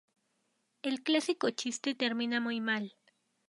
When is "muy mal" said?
2.41-2.95